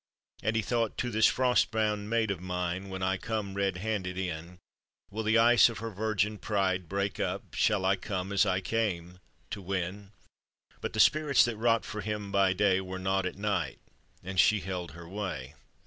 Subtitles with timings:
[0.41, 4.17] And he thought: "To this frost bound maid of mine, When 1 come red handed
[4.17, 4.57] in,
[5.11, 9.19] Will the ice of her virgin pride break up, Shall I come as I came,
[9.51, 10.11] to win?"
[10.79, 13.77] But the spirits that wrought for him by day, Were nought at night;
[14.23, 15.53] and she held her way.